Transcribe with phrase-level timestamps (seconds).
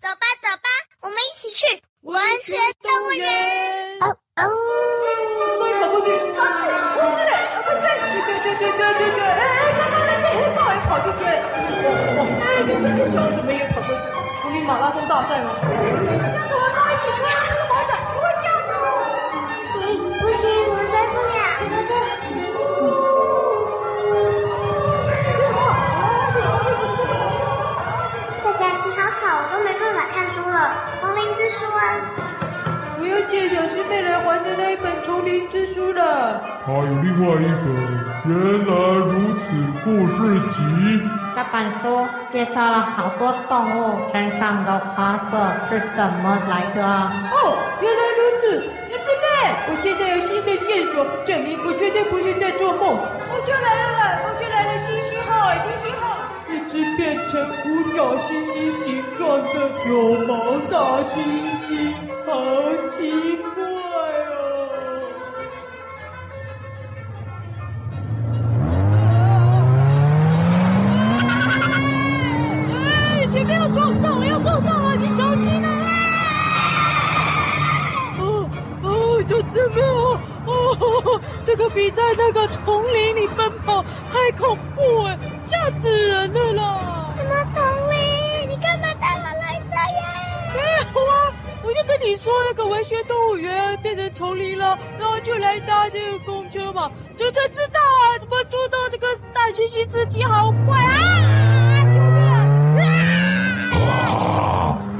[0.00, 0.68] 走吧，走吧，
[1.02, 3.28] 我们一起去文学动物园。
[4.00, 4.48] 哦哦，
[14.66, 15.50] 马拉松大赛吗？
[15.60, 15.74] 我们
[16.48, 17.28] 都一起冲啊！
[17.44, 18.72] 这个跑者不会这样的。
[19.72, 21.99] 不行不行，我追不了。
[33.00, 36.40] 我要借小师妹来还的那一本《丛林之书》了。
[36.66, 37.66] 还有另外一本，
[38.28, 38.72] 原来
[39.08, 39.44] 如此
[39.82, 41.00] 故事集。
[41.34, 46.84] 这本书介绍了好多动物身上的花色是怎么来的。
[46.84, 48.44] 哦，原来如此，
[48.90, 49.24] 小师妹，
[49.68, 52.98] 我现在有新的线索，证明我绝对不是在做梦。
[53.32, 56.19] 我就来了，我就来了，星星号，星星号。
[56.60, 59.48] 一只变成五角星星形状的
[59.88, 59.92] 有
[60.26, 60.34] 毛
[60.70, 60.76] 大
[61.08, 61.14] 猩
[61.66, 61.68] 猩，
[62.26, 62.30] 好
[62.98, 63.00] 奇
[63.54, 63.62] 怪
[64.28, 64.30] 哦！
[72.74, 75.68] 哎，前面要撞上了，要撞上了，你小心啊！
[78.18, 78.50] 哦
[78.82, 80.20] 哦，就这边哦
[80.50, 85.18] 哦，这个比在那个丛林里奔跑还恐怖哎！
[85.46, 87.04] 吓死人了啦！
[87.16, 88.50] 什么丛林？
[88.50, 90.02] 你干嘛带我来这呀？
[90.54, 101.84] 没有啊，我就跟你说那个文学动物园变成丛林了，然后就来搭这个公车嘛，就才知道啊，怎么捉到这个大猩猩司机好坏啊！
[101.92, 103.86] 救命啊！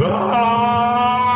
[0.03, 1.30] 啊啊！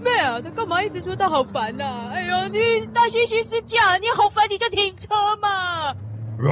[0.00, 2.10] 妹啊，他干嘛一直说他好烦呐、啊？
[2.14, 5.94] 哎呦，你大猩猩司机啊，你好烦，你就停车嘛！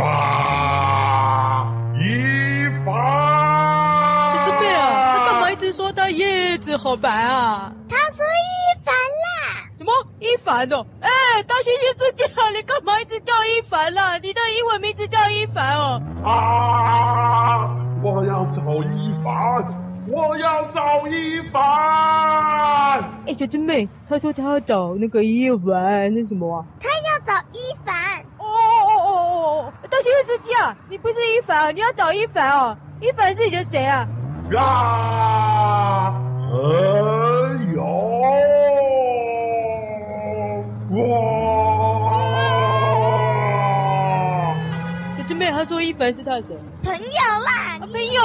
[0.01, 1.67] 啊！
[1.99, 4.45] 一凡！
[4.45, 7.73] 准备啊，他干嘛一直说他叶子好烦啊？
[7.89, 9.65] 他说一凡啦。
[9.79, 10.85] 什么一凡哦？
[11.01, 11.09] 哎，
[11.45, 14.19] 大猩猩司机啊，你干嘛一直叫一凡啦？
[14.19, 16.03] 你的英文名字叫一凡哦。
[16.25, 17.75] 啊！
[18.03, 18.61] 我要找
[18.93, 19.65] 一凡。
[20.11, 23.18] 我要找一凡。
[23.29, 26.65] 哎，小师妹，她说她要找那个一凡，那什么啊？
[26.81, 27.95] 她要找一凡。
[28.39, 28.49] 哦哦
[28.89, 29.73] 哦哦哦！
[29.91, 32.75] 大猩猩司机啊，你不是一凡，你要找一凡哦。
[33.03, 34.09] 一凡是你的谁啊？
[34.57, 36.15] 啊！
[36.51, 37.85] 朋友。
[40.97, 40.97] 哇！
[45.19, 46.57] 小师妹，她说一凡是她的谁？
[46.83, 47.03] 朋友
[47.45, 47.77] 啦。
[47.79, 48.23] 啊，朋友。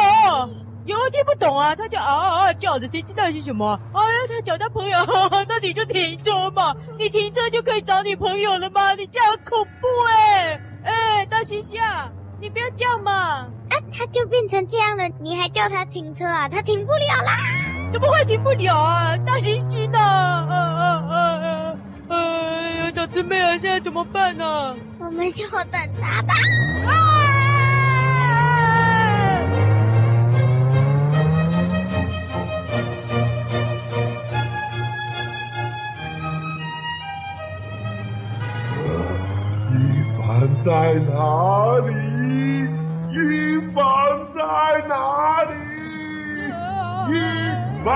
[0.85, 3.79] 有人听不懂啊，他叫啊啊啊叫的，谁知道是什么？
[3.93, 8.93] 哎呀，他找他朋友，呵呵，那你就停车嘛，你停车就可以找你朋友了吗？
[8.95, 10.59] 你这样很恐怖哎！
[10.83, 12.09] 哎，大猩猩啊，
[12.41, 13.47] 你不要叫嘛！
[13.69, 16.49] 啊，他就变成这样了，你还叫他停车啊？
[16.49, 17.37] 他停不了啦！
[17.93, 19.15] 怎么会停不了啊？
[19.25, 19.99] 大猩猩呢？
[19.99, 21.75] 啊啊啊啊！
[22.09, 22.17] 哎
[22.79, 24.75] 呀，小姊妹啊，现在怎么办呢？
[24.99, 26.33] 我们就等他吧。
[26.87, 27.52] 啊！
[40.63, 41.91] 在哪里？
[43.11, 43.83] 一凡
[44.33, 44.39] 在
[44.87, 45.51] 哪里？
[47.09, 47.13] 一
[47.83, 47.91] 凡！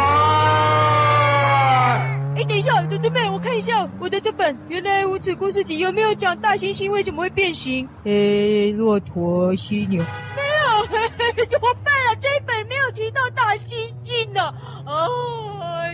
[2.36, 7.88] 哎，等一下，小师妹，我看一下我的这本《原来无耻故事集》有没有讲大猩猩为什么会变形？
[8.04, 10.04] 哎，骆驼、犀牛，
[10.36, 10.98] 没有，嘿
[11.38, 12.16] 嘿，怎么办啊？
[12.20, 14.54] 这一本没有提到大猩猩呢。
[14.86, 15.08] 哦，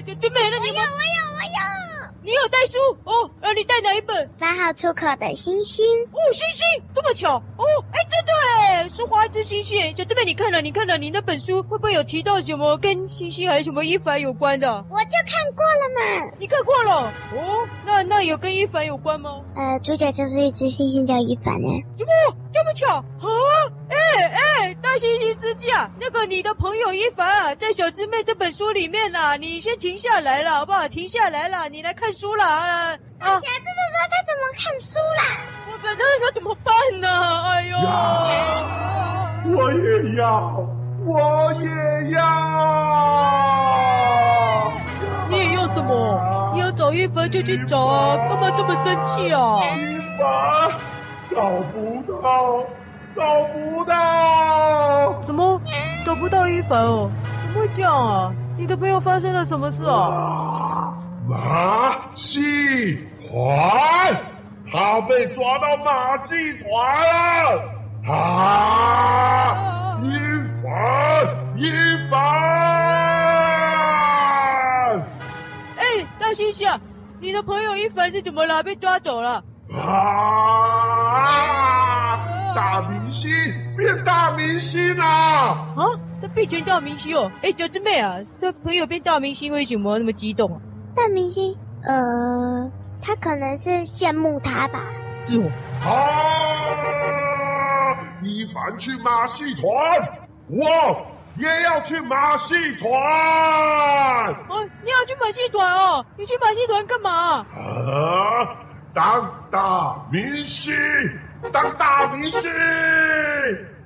[0.08, 1.23] 小师妹，那你们，我有，我有。
[2.24, 3.30] 你有带书哦？
[3.42, 4.30] 呃、啊，你带哪一本？
[4.40, 7.66] 八号出口的星星哦，星星这么巧哦？
[7.92, 9.94] 哎，真的哎，是花之星星。
[9.96, 10.62] 小师妹，你看了？
[10.62, 10.98] 你看了？
[10.98, 14.68] 你那本书会不会有提到什么跟星星还有什么一凡有关的？
[14.90, 15.90] 我就看过了
[16.30, 16.32] 嘛。
[16.40, 17.12] 你看过了？
[17.36, 19.42] 哦，那那有跟一凡有关吗？
[19.56, 21.68] 呃，主角就是一只星星叫一凡呢。
[21.98, 22.38] 什么？
[22.54, 23.04] 这么巧啊？
[23.90, 30.88] 哎哎，大猩猩司机啊，那个你的朋友一凡啊，在小师妹这本书里面啦，你先停下来了，好不好？
[30.88, 32.98] 停下来了，你来看书了啊！
[33.20, 33.54] 啊，这是
[33.92, 35.24] 说他怎么看书啦？
[35.72, 37.08] 我本来想怎么办呢？
[37.50, 37.78] 哎呦！
[39.56, 40.24] 我也要，
[41.06, 41.68] 我也
[42.12, 42.18] 要。
[45.30, 46.52] 你也要什么？
[46.54, 49.60] 你要找一凡就去找啊，干嘛这么生气啊？
[49.76, 50.72] 一凡
[51.32, 52.64] 找不到。
[53.16, 55.14] 找不到？
[55.26, 55.62] 怎么
[56.06, 57.10] 找不到一凡哦？
[57.44, 58.34] 怎么会这样啊？
[58.58, 60.94] 你的朋友发生了什么事啊？
[61.28, 62.98] 马戏
[63.30, 64.16] 团，
[64.72, 66.70] 他被抓到马戏团
[67.56, 67.64] 了。
[68.06, 69.98] 啊！
[70.04, 70.10] 一
[70.62, 70.70] 凡，
[71.56, 71.72] 一
[72.12, 72.20] 凡！
[75.78, 75.82] 哎，
[76.20, 76.78] 大猩猩，
[77.22, 78.62] 你的朋友一凡是怎么了？
[78.62, 79.42] 被抓走了？
[79.74, 79.80] 啊！
[82.54, 82.84] 大。
[83.14, 83.32] 星
[83.78, 85.06] 变大明星啦！
[85.76, 85.86] 啊，
[86.22, 87.32] 他变成大明星哦！
[87.42, 90.60] 哎，小师妹啊，他朋友变大明星，为什么那么激动啊？
[90.96, 92.72] 大明星，呃，
[93.02, 94.80] 他可能是羡慕他吧？
[95.20, 95.50] 是哦。
[95.86, 95.90] 啊！
[98.24, 99.64] 一凡去马戏团，
[100.48, 101.06] 我
[101.38, 102.90] 也要去马戏团。
[104.50, 106.06] 哦，你要去马戏团哦？
[106.18, 107.38] 你去马戏团干嘛？
[107.40, 107.46] 啊！
[108.94, 110.74] 当大明星，
[111.52, 112.42] 当大明星，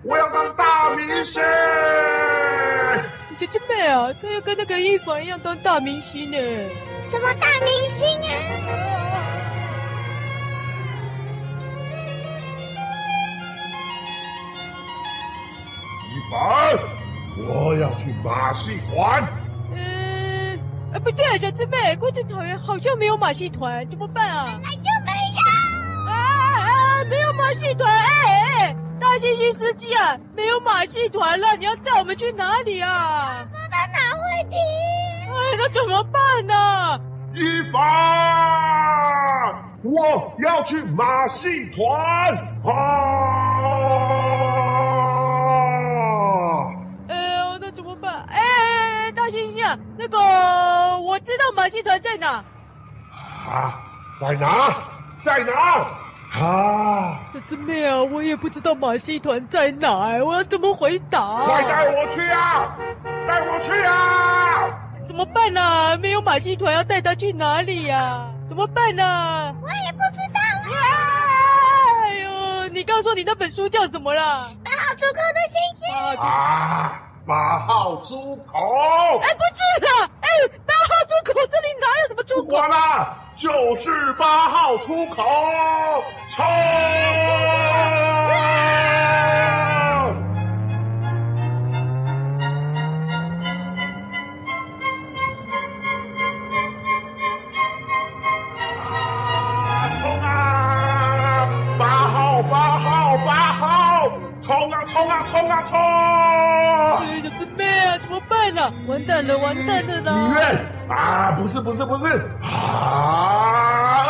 [0.10, 1.44] 我要当大明星。
[3.40, 6.38] 小师妹啊，他要跟那个一凡一样当大明星呢。
[7.04, 8.32] 什么大明星啊？
[16.10, 16.80] 一凡，
[17.50, 19.22] 我要去马戏团。
[19.76, 20.58] 嗯，
[20.94, 24.46] 啊不对啊，小师妹，观众团员，好像没有马戏团，怎么办啊？
[24.46, 25.42] 本来就没有。
[26.10, 27.97] 啊啊，没有马戏团，哎
[29.18, 33.40] 哎，大猩猩司机啊，没有马戏团了，你要载我们去哪里啊？
[33.40, 34.60] 我说他哪会听？
[35.26, 37.00] 哎，那怎么办呢？
[37.34, 37.82] 一凡，
[39.84, 41.84] 我要去马戏团
[42.64, 42.70] 啊！
[47.10, 48.24] 哎呦，那怎么办？
[48.30, 50.20] 哎哎哎，大猩猩啊，那个
[51.00, 52.44] 我知道马戏团在哪。
[53.50, 53.82] 啊，
[54.22, 54.76] 在哪？
[55.24, 55.88] 在哪？
[56.40, 57.20] 啊！
[57.34, 61.44] 小师妹啊，我也不知道马戏团在哪，我要怎么回答？
[61.46, 62.78] 快带我去啊！
[63.28, 64.70] 带我去啊！
[65.08, 65.98] 怎么办呢、啊？
[65.98, 68.32] 没有马戏团，要带他去哪里呀、啊？
[68.48, 69.54] 怎么办呢、啊？
[69.62, 70.40] 我也不知道
[70.72, 70.78] 啊！
[72.06, 74.52] 哎呦，你告诉我你那本书叫什么了？
[74.64, 75.88] 八号出口的星星
[76.22, 77.02] 啊！
[77.26, 79.20] 八号出口？
[79.22, 79.88] 哎，不是的，
[80.22, 80.28] 哎，
[80.66, 82.56] 八号出口这里哪有什么出口？
[82.56, 85.24] 完了，就是八号出口，
[86.36, 86.44] 冲！
[104.42, 105.78] 冲啊冲啊冲啊冲！
[107.06, 108.74] 哎，小师妹啊，怎么办呢、啊？
[108.88, 110.14] 完蛋了，完蛋了啦！
[110.14, 112.06] 医院啊，不是不是不是
[112.42, 114.08] 啊，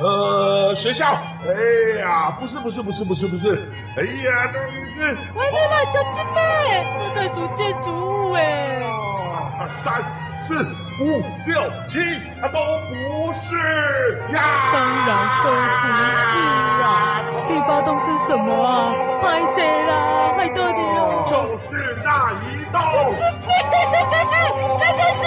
[0.00, 1.06] 呃，学校，
[1.46, 4.58] 哎呀，不是不是不是不是不是，哎呀，那
[5.06, 6.38] 是完蛋了，小师妹，
[6.98, 8.42] 都在数建筑物哎，
[9.84, 10.02] 三
[10.40, 10.54] 四
[11.00, 11.98] 五六七，
[12.40, 13.48] 它都不是
[14.34, 14.36] 呀，
[14.72, 15.08] 当然
[15.44, 15.86] 都不
[16.16, 16.32] 是
[16.82, 18.94] 啊，第八栋是什么啊？
[19.22, 19.92] 拍谁啦？
[20.36, 21.24] 害到你了！
[21.26, 21.32] 就
[21.70, 22.74] 是那一栋。
[22.82, 23.48] 小师妹，
[24.78, 25.22] 那个是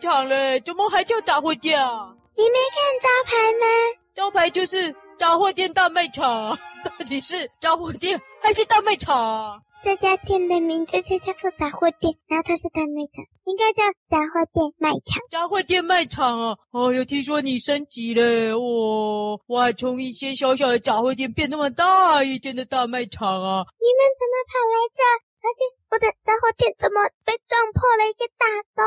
[0.00, 2.14] 场了，怎么还叫杂货店啊？
[2.36, 3.66] 你没看招牌吗？
[4.14, 9.62] 招牌就是杂货店大卖场，到底是杂货店还是大卖场？
[9.82, 15.22] 这家店的名字就叫做杂货店，然后它是大卖场，应该叫杂货店卖场。
[15.30, 16.56] 杂货店卖场啊！
[16.70, 23.64] 哦，有听说你升级了，哦，我还从一些小小的杂货店变那么大一间的大卖场啊！
[23.80, 25.29] 你们怎么跑来这？
[25.42, 28.44] 而且我的杂货店怎么被撞破了一个大
[28.76, 28.84] 洞？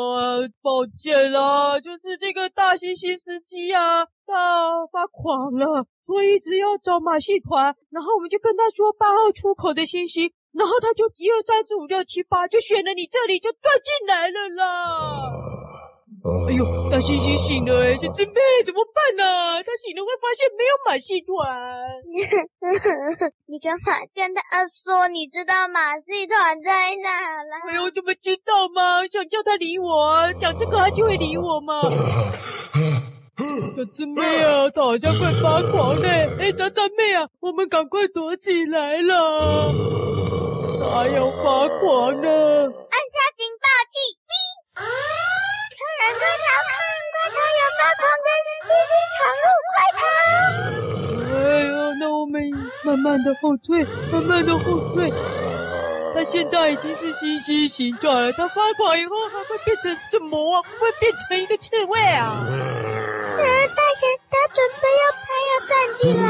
[0.00, 15.59] 啊，抱歉啦，就是这个大猩猩司机啊，他发狂了，所以一直要找马戏团，然后我们就跟他说八号出口的信息，然后他就一二三四五六七八就选了你这里，就钻进来了啦。
[16.20, 18.34] 哎呦，大猩猩醒了哎，这真妹
[18.66, 19.62] 怎么办呢、啊？
[19.62, 21.32] 他醒了会发现没有马戏团。
[23.48, 25.08] 你干嘛跟他说？
[25.08, 27.08] 你知道马戏团在哪
[27.46, 27.56] 了？
[27.70, 29.06] 哎呦，怎么知道吗？
[29.08, 31.80] 想叫他理我，讲这个他就会理我吗？
[33.76, 36.08] 小真妹啊，他好像快发狂了。
[36.38, 39.72] 哎，大大妹啊，我们赶快躲起来了。
[40.82, 43.96] 他要发狂了，按下警报器。
[46.18, 46.22] 看
[46.68, 46.72] 看
[47.14, 50.02] 他有没有放在人气机场路快逃。
[51.34, 52.34] 哎呦，那我们
[52.84, 54.64] 慢慢的后退，慢慢的后
[54.94, 55.12] 退。
[56.12, 60.62] 他现在已经是星星形状了，他发狂以后还会变成什么啊？
[60.80, 62.44] 会,会变成一个刺猬啊？
[63.36, 63.44] 大
[63.94, 66.24] 仙，他准备要拍要站进来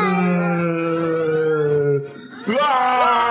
[2.56, 2.60] 了。
[2.60, 3.29] 啊！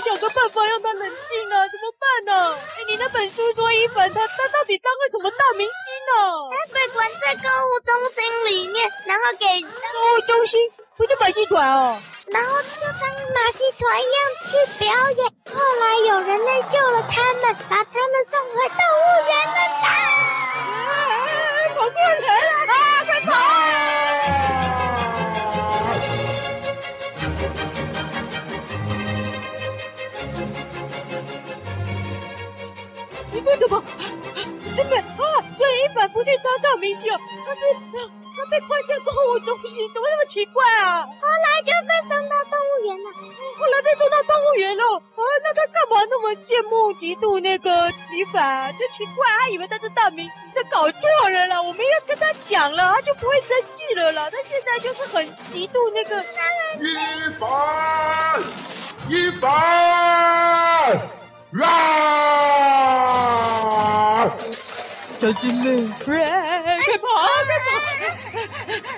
[0.00, 1.68] 想个办法让他冷静啊！
[1.68, 2.56] 怎么办呢？
[2.56, 5.74] 哎，你那本书说一凡他他到底当个什么大明星
[6.08, 6.48] 呢？
[6.50, 9.68] 他被关在购物中心里面，然后给购
[10.16, 10.58] 物中心
[10.96, 12.00] 不就马戏团哦？
[12.28, 15.30] 然后就当马戏团一样去表演。
[15.52, 19.86] 后来有人类救了他们，把他们送回动物园了啦！
[21.74, 23.04] 跑过来了啊！
[23.04, 23.59] 快跑！
[33.50, 33.82] 为什么？
[34.76, 35.42] 真的啊！
[35.58, 37.10] 对，一凡不是当大明星，
[37.44, 37.60] 他是
[38.36, 41.02] 他被关在购物中心，怎么那么奇怪啊？
[41.02, 43.10] 后来就被送到动物园了。
[43.58, 45.20] 后来被送到动物园了啊？
[45.42, 48.72] 那他干嘛那么羡慕、嫉妒那个一凡？
[48.78, 51.60] 真奇怪，他以为他是大明星，他搞错了啦！
[51.60, 54.30] 我们要跟他讲了，他就不会生气了啦。
[54.30, 56.22] 他现在就是很嫉妒那个
[56.78, 58.40] 一凡，
[59.10, 61.10] 一凡。
[61.58, 63.10] 啊！
[65.20, 66.16] 小姐妹，快
[66.98, 67.06] 跑，
[67.44, 67.68] 快跑！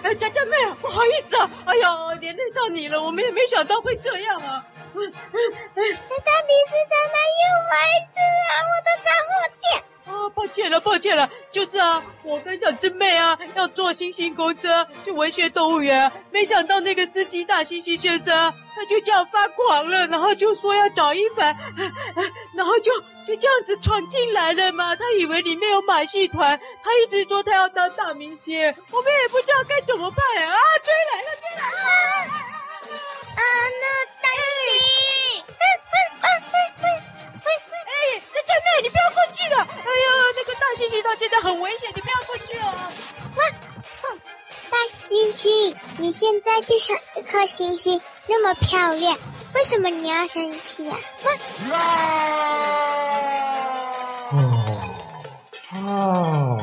[0.02, 1.88] 哎，佳佳妹，不好意思啊，哎呀，
[2.20, 4.62] 连累到你了，我们也没想到会这样啊。
[4.94, 7.74] 这大比斯怎么又来
[8.12, 8.52] 了啊？
[8.68, 9.30] 我的杂货
[9.62, 9.64] 店。
[10.04, 21.56] 啊，抱歉了，抱歉了，就是啊，我跟小智妹啊要坐星星公车去文学动物园，没想到那个司机大猩猩先生他就这样发狂了，然后就说要找一凡，
[22.56, 22.92] 然后就
[23.26, 24.94] 就这样子闯进来了嘛。
[24.96, 28.58] 他以为里面有马戏团，他一直说他要当大明星，
[28.90, 30.50] 我们也不知道该怎么办呀！
[30.50, 31.62] 啊，追来了，追来
[32.26, 32.32] 了！
[33.34, 33.42] 啊，
[33.80, 33.84] 那
[34.22, 34.40] 大猩
[34.80, 35.44] 猩。
[38.32, 39.56] 真真妹，你不要过去了！
[39.60, 40.06] 哎呀，
[40.36, 42.92] 那个大猩猩它现在很危险，你不要过去了。
[43.34, 43.38] 哼
[44.02, 44.20] 哼，
[44.70, 44.76] 大
[45.08, 49.18] 猩猩，你现在就像一颗星星，那么漂亮，
[49.54, 50.96] 为什么你要生气呀？
[51.72, 51.76] 啊！
[55.72, 55.78] 啊！
[55.78, 56.58] 哦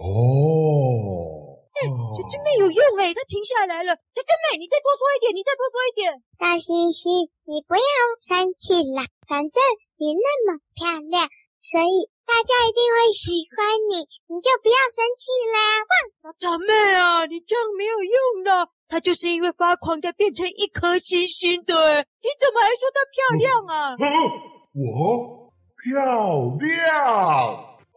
[0.00, 1.58] 哦！
[1.74, 3.96] 哎，小真妹有用哎，它停下来了。
[4.14, 6.22] 小真妹，你再多说一点，你再多说一点。
[6.38, 7.82] 大猩猩，你不要
[8.22, 9.08] 生气啦。
[9.26, 9.62] 反正
[9.96, 11.28] 你那么漂亮，
[11.62, 15.80] 所以大家一定会喜欢你，你就不要生气啦！
[16.22, 23.96] 哇，小妹啊，你这样没有用的，她就是因为发狂才变成一颗星星的，你怎么还说她漂亮啊？
[23.98, 24.06] 嗯、
[24.72, 25.50] 我
[25.82, 25.90] 漂
[26.60, 26.94] 亮。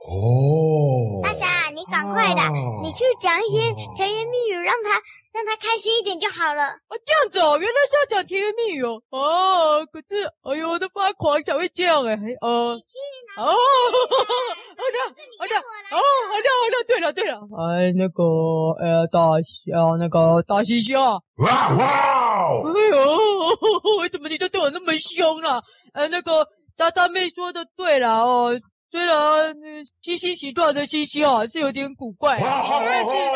[0.10, 1.46] 哦，大侠，
[1.77, 2.50] 你赶快的，啊、
[2.81, 4.89] 你去讲一些甜言蜜语，让他
[5.31, 6.63] 让他开心一点就好了。
[6.89, 9.00] 哦，这样子哦，原来是要讲甜言蜜语哦。
[9.12, 12.15] 哦，可是，哎呦，我的发狂才会这样哎。
[12.41, 12.74] 哦，
[13.38, 14.98] 哦，好的，
[15.38, 18.24] 好的，哦，好的，好的，对了，对了，哎，那个，
[18.81, 22.98] 呃，大象，那个大猩猩啊，哇哇，哎呦，
[24.01, 25.62] 为什么你就对我那么凶了？
[25.93, 28.60] 呃，那个大大妹说的对了哦。
[28.89, 29.53] 虽然
[30.01, 33.27] 星星形状的星星啊是有点古怪，但是这样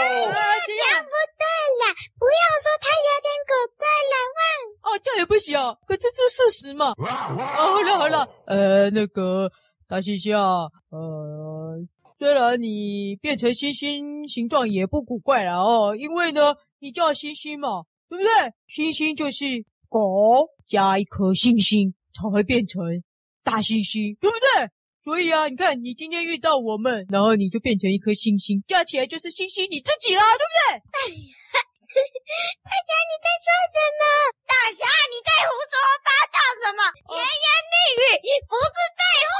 [1.03, 1.43] 不对
[1.79, 1.83] 了，
[2.17, 4.39] 不要说它有点古怪了哇！
[4.83, 6.93] 哦，这样也不行啊，可这是事实嘛。
[6.97, 9.51] 哦，好了好了，呃，那个
[9.87, 11.77] 大猩猩啊，呃，
[12.17, 18.31] 虽然你变成星星形状也不古怪了哦，因为呢，你叫星星嘛，对不对？
[18.67, 19.45] 星星就是
[19.89, 22.81] 狗加一颗星星才会变成
[23.43, 24.69] 大猩猩，对不对？
[25.03, 30.77] 所以啊，你看，你今天遇到我们，然后你就变成一颗星星，加起来就是星星你自己啦，对不对？
[30.77, 31.33] 哎呀，
[32.61, 34.03] 大家你在说什么？
[34.45, 36.81] 大侠你在胡说八道什么？
[37.09, 39.33] 甜言蜜语不是废话。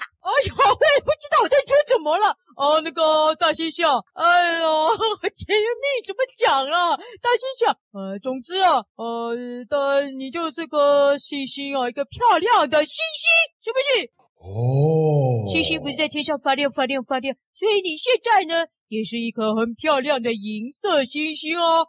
[0.24, 2.34] 哎呦，我也不知道我在说什么了。
[2.56, 3.84] 哦，那个大猩猩，
[4.14, 4.96] 哎呦，
[5.36, 6.96] 甜言蜜语怎么讲了？
[7.20, 9.36] 大猩猩，呃，总之啊，呃，
[9.68, 13.28] 的你就是个星星啊，一个漂亮的星星，
[13.60, 14.10] 是不是？
[14.44, 21.86] 哦，星星不是在天上发亮发亮发亮，所以你现在呢，也是一颗很漂亮的银色星星哦。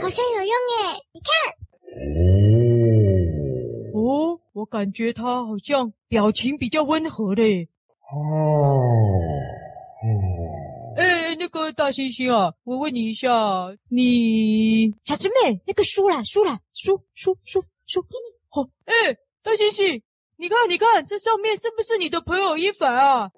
[0.00, 0.98] 好像有用耶！
[1.12, 1.30] 你看。
[3.94, 7.68] 哦，哦，我感觉他好像表情比较温和嘞。
[8.10, 8.16] 哦
[10.02, 10.08] 哦。
[10.96, 13.30] 哎，那个大猩猩啊，我问你一下，
[13.90, 18.36] 你小姊妹，那个输了，输了，输输输输给你。
[18.48, 19.16] 好，哎，
[19.46, 20.02] 大猩猩，
[20.38, 23.30] 你看，你看，这上面是不是你的朋友伊凡啊？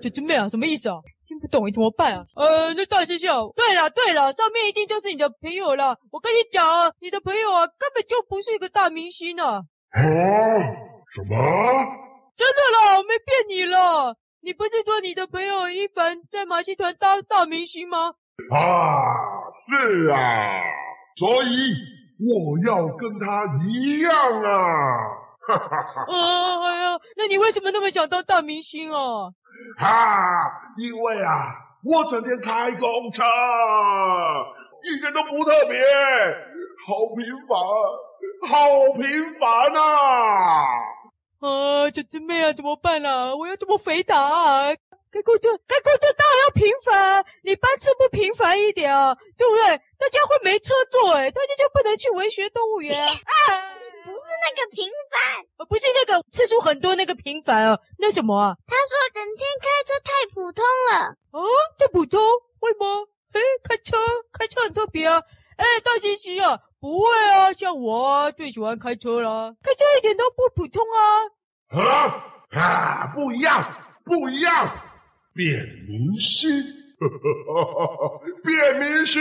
[0.00, 0.94] 小猪妹啊，什么意思啊？
[1.26, 2.24] 听不懂，你怎么办啊？
[2.36, 5.98] 呃，那大猩猩，对了对了，上面一定就是你的朋友了。
[6.12, 9.54] 我跟你讲啊，你的朋友啊，根本就不是一个大明星啊。
[9.56, 10.00] 啊？
[11.12, 11.36] 什么？
[12.36, 14.14] 真的啦，我没骗你了。
[14.42, 18.14] 你不是说你的朋友伊凡在马戏团当大明星吗？
[18.48, 18.62] 啊，
[19.66, 20.62] 是啊，
[21.18, 21.74] 所以
[22.18, 25.22] 我要跟他一样啊。
[25.46, 26.02] 哈哈哈！
[26.08, 29.32] 啊，哎呀，那你为什么那么想当大明星哦
[29.78, 29.86] 啊？
[29.86, 31.54] 哈，因为啊，
[31.84, 33.22] 我整天开公车，
[34.82, 35.80] 一点都不特别，
[36.84, 37.56] 好平凡，
[38.48, 39.86] 好平凡啊！
[41.38, 43.36] 啊，这姊妹啊，怎么办啦、啊？
[43.36, 44.74] 我要怎么回答啊？
[45.12, 49.64] 开公车，开公车当然要平凡，你班次不平凡一点啊，对不对？
[49.96, 53.16] 大家会没车坐，哎，大家就不能去文学动物园啊。
[54.04, 58.54] 不是那个平凡，不是那个次数很多那个平凡啊，那什么啊？
[58.64, 60.98] 他说整天开车太普通了。
[61.32, 61.42] 啊，
[61.76, 62.20] 太普通？
[62.60, 63.08] 为什么？
[63.32, 63.96] 哎，开车
[64.32, 65.20] 开车很特别啊。
[65.56, 71.26] 哎，大猩猩啊，不会啊，像我啊，最喜欢开车了，开车一点都不普通啊。
[71.76, 73.74] 啊啊，不一样，
[74.04, 74.80] 不一样，
[75.34, 75.50] 变
[75.88, 76.48] 明星，
[78.46, 79.20] 变明星。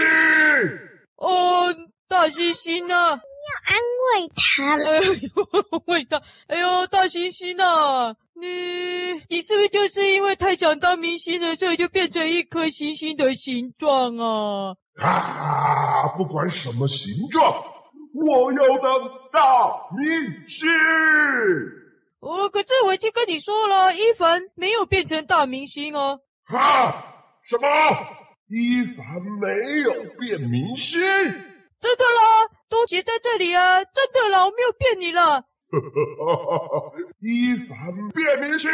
[1.17, 1.75] 哦，
[2.07, 3.19] 大猩猩啊。
[3.45, 14.75] 要安慰他了，哎呦，安慰他，哎呦，大猩猩啊，你你是不是就是因为太想当明星了，所以就变成一颗星星的形状啊？
[14.99, 16.97] 啊，不管什么形
[17.31, 17.63] 状，
[18.15, 18.91] 我要当
[19.31, 20.67] 大明星。
[22.21, 26.19] 哦，可是我已经跟你说了，伊凡没有变成大明星哦。
[26.45, 27.13] 啊？
[27.47, 27.67] 什么？
[28.47, 30.99] 伊凡没有变明星？
[31.81, 33.83] 真的啦，东杰在这里啊！
[33.83, 35.43] 真的啦，我没有骗你了。
[37.21, 37.77] 伊凡
[38.09, 38.69] 变明星，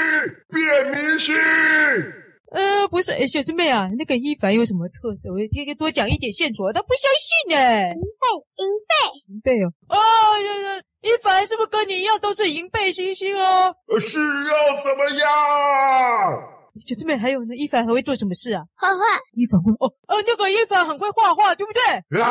[0.49, 1.35] 变明星。
[2.51, 5.31] 呃，不是，哎，小师妹啊，那个伊凡有什么特色？
[5.31, 7.55] 我应该多讲一点线索，他不相信呢。
[7.95, 8.93] 银背，银背，
[9.27, 9.71] 银背哦。
[9.87, 9.95] 哦
[10.37, 13.73] 呀呀，伊凡是不是跟你一样都是银背星星哦？
[13.99, 16.50] 是要怎么样？
[16.79, 17.55] 小师妹，还有呢？
[17.55, 18.63] 一凡还会做什么事啊？
[18.75, 19.03] 画画。
[19.33, 22.21] 一凡会哦，呃，那个一凡很会画画，对不对？
[22.21, 22.27] 啊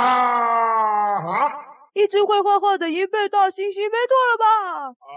[1.21, 1.53] 啊！
[1.93, 4.47] 一只会画画的银背大猩猩，没错了吧？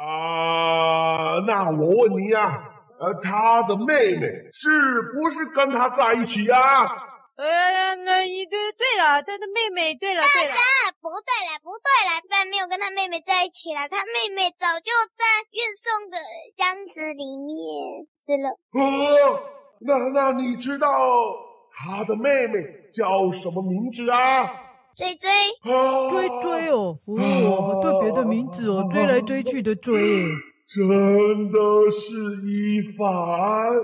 [0.01, 2.63] 啊，那我问你呀，
[2.99, 6.59] 呃，他的妹妹是不是跟他在一起啊？
[7.35, 10.53] 呃，那一对对了，他的妹妹，对了对了，
[11.03, 14.87] 不对了不对了，范没有跟他妹妹在一起了，他妹妹早就
[15.19, 16.15] 在运送的
[16.55, 18.55] 箱子里面死了。
[18.71, 19.43] 呃，
[19.83, 20.87] 那那你知道
[21.75, 22.63] 他的妹妹
[22.95, 23.03] 叫
[23.43, 24.47] 什么名字啊？
[24.95, 25.29] 追追，
[26.09, 29.99] 追追哦，哦，好特别的名字哦，追来追去的追，
[30.69, 31.59] 真的
[31.91, 32.07] 是
[32.47, 33.75] 伊凡，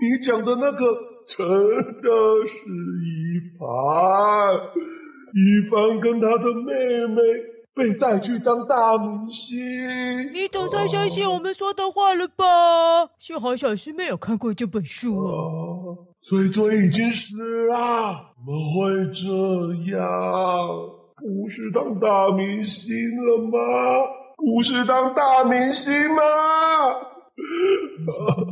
[0.00, 1.12] 你讲的那个。
[1.24, 2.10] 真的
[2.48, 2.56] 是
[2.98, 3.62] 伊凡，
[5.34, 7.22] 伊凡跟他的妹妹
[7.74, 10.32] 被带去当大明星。
[10.32, 12.44] 你总算相信我们说的话了吧？
[13.18, 15.32] 幸好小师妹有看过这本书啊。
[16.24, 17.34] 翠翠已经死
[17.66, 19.26] 了，怎么会这
[19.96, 20.08] 样？
[21.16, 23.58] 不是当大明星了吗？
[24.36, 26.22] 不是当大明星吗？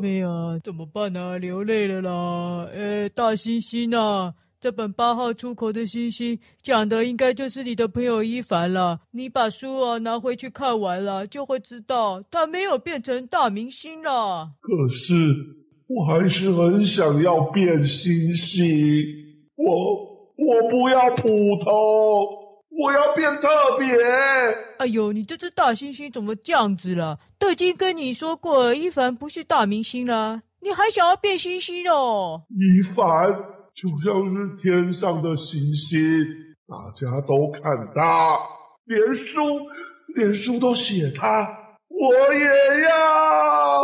[0.01, 1.39] 妹妹啊，怎么办呢、啊？
[1.39, 2.67] 流泪了啦！
[2.75, 9.01] 哎，大猩猩啊，这本八号出口的星星讲的应该就是你的朋友伊凡了。
[9.11, 14.51] 你把书啊拿回去看完了，就会知道他没有变成大明星了。
[14.61, 15.15] 可是
[15.87, 18.67] 我还是很想要变星星，
[19.57, 19.65] 我
[20.37, 21.23] 我不要普
[21.65, 22.39] 通。
[22.73, 23.89] 我要变特别！
[24.79, 27.19] 哎呦，你这只大猩猩怎么这样子了？
[27.39, 32.43] 都已经跟你说过了，伊凡不是大明星了，你还想要变星星哦？
[32.49, 33.05] 伊凡
[33.81, 35.99] 就像是天上的星星，
[36.69, 37.63] 大家都看
[37.95, 38.39] 他，
[38.85, 39.41] 连书
[40.15, 41.49] 连书都写他，
[41.89, 42.45] 我也
[42.83, 43.83] 要，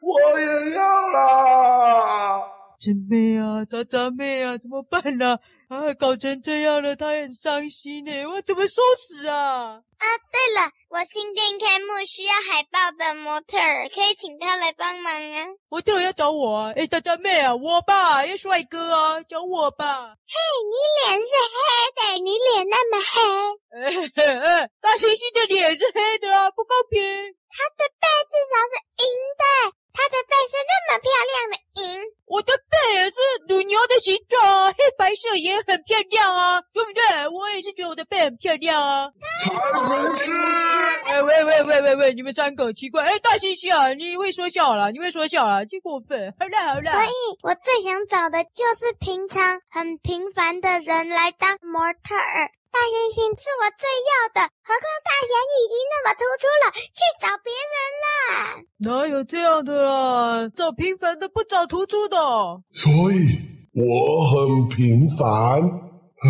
[0.00, 2.55] 我也要啦！
[2.78, 5.38] 真妹啊，渣渣妹啊，怎么办呢？
[5.68, 8.26] 啊，搞成这样了，他很伤心呢。
[8.26, 9.74] 我怎么收拾啊？
[9.74, 15.44] 啊，对了，我新店开幕需要海报的模特儿，可以请他来帮忙啊。
[15.68, 16.72] 模特要找我啊？
[16.76, 20.14] 哎，渣渣妹啊，我吧，要帅哥啊，找我吧。
[20.14, 20.34] 嘿，
[20.70, 21.56] 你脸是黑
[21.96, 23.14] 的，你脸那么黑。
[24.80, 27.02] 大猩猩的脸是黑的啊，不公平。
[27.48, 29.08] 他的背至少是银
[29.38, 29.42] 的。
[29.96, 33.16] 他的背是那么漂亮的银，我的背也是
[33.48, 37.26] 乳牛的形状，黑白色也很漂亮啊，对不对？
[37.28, 39.08] 我也是觉得我的背很漂亮啊。
[41.06, 43.04] 哎喂喂喂喂喂，你们三个奇怪！
[43.04, 46.34] 哎，大猩猩啊，你会说笑了，你会说笑了，真过分！
[46.38, 46.92] 好了好了。
[46.92, 47.08] 所以
[47.42, 52.50] 我最想找的就是平常很平凡的人来当模特儿。
[52.76, 58.60] 大猩猩是我最要的，何况大眼已经那么突出了，去找别人啦。
[58.84, 60.46] 哪有这样的啦？
[60.54, 62.18] 找平凡的，不找突出的。
[62.74, 63.40] 所以
[63.72, 65.56] 我很平凡。
[66.20, 66.28] 唉，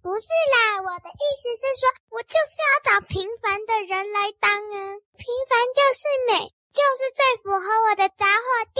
[0.00, 4.74] 不是啦，我的意思是说，我就是要找平凡的人来当啊。
[5.18, 8.78] 平凡就是美，就是最符合我的杂货店。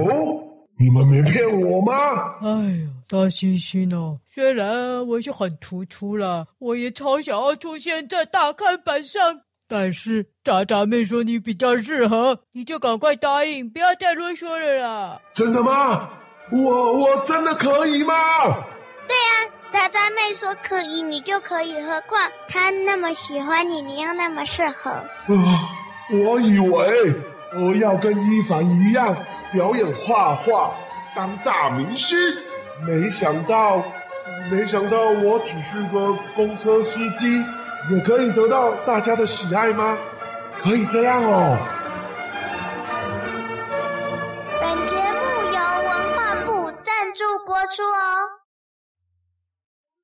[0.00, 0.55] 哦。
[0.78, 1.92] 你们没骗我吗？
[2.42, 15.20] 哎呀，大猩猩哦，虽然我是很突出了，我也超想要出现在大看板上，但是渣渣妹说你比较适合，你就赶快答应，不要再啰嗦了啦。
[15.32, 16.10] 真的吗？
[16.52, 18.14] 我我真的可以吗？
[19.08, 19.34] 对啊，
[19.72, 24.90] 渣渣妹说可以，你就可以，何况她那么喜欢你，你又那么适合。
[24.90, 25.06] 啊，
[26.12, 27.14] 我以为
[27.54, 29.16] 我要跟伊凡一样。
[29.52, 30.72] 表演画画
[31.14, 32.16] 当大明星
[32.86, 33.82] 没想到
[34.50, 37.44] 没想到我只是个公车司机
[37.90, 39.96] 也可以得到大家的喜爱吗？
[40.62, 41.56] 可以这样哦。
[44.60, 45.20] 本节目
[45.52, 48.25] 由文化部赞助播出哦。